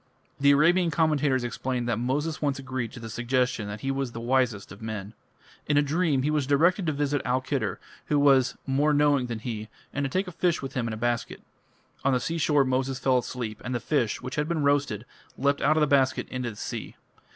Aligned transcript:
The 0.39 0.49
Arabian 0.49 0.89
commentators 0.89 1.43
explain 1.43 1.85
that 1.85 1.99
Moses 1.99 2.41
once 2.41 2.57
agreed 2.57 2.91
to 2.93 2.99
the 2.99 3.07
suggestion 3.07 3.67
that 3.67 3.81
he 3.81 3.91
was 3.91 4.13
the 4.13 4.19
wisest 4.19 4.71
of 4.71 4.81
men. 4.81 5.13
In 5.67 5.77
a 5.77 5.83
dream 5.83 6.23
he 6.23 6.31
was 6.31 6.47
directed 6.47 6.87
to 6.87 6.91
visit 6.91 7.21
Al 7.23 7.39
Khedr, 7.39 7.77
who 8.07 8.17
was 8.17 8.57
"more 8.65 8.95
knowing 8.95 9.27
than 9.27 9.37
he", 9.37 9.69
and 9.93 10.03
to 10.03 10.09
take 10.09 10.27
a 10.27 10.31
fish 10.31 10.59
with 10.59 10.73
him 10.73 10.87
in 10.87 10.93
a 10.93 10.97
basket. 10.97 11.43
On 12.03 12.13
the 12.13 12.19
seashore 12.19 12.63
Moses 12.65 12.97
fell 12.97 13.19
asleep, 13.19 13.61
and 13.63 13.75
the 13.75 13.79
fish, 13.79 14.23
which 14.23 14.37
had 14.37 14.47
been 14.47 14.63
roasted, 14.63 15.05
leapt 15.37 15.61
out 15.61 15.77
of 15.77 15.81
the 15.81 15.85
basket 15.85 16.27
into 16.29 16.49
the 16.49 16.55
sea. 16.55 16.95